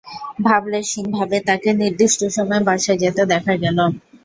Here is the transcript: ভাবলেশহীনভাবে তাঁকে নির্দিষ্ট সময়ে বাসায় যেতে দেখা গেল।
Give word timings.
ভাবলেশহীনভাবে 0.45 1.37
তাঁকে 1.47 1.69
নির্দিষ্ট 1.81 2.19
সময়ে 2.35 2.67
বাসায় 2.67 3.01
যেতে 3.03 3.21
দেখা 3.33 3.53
গেল। 3.63 3.77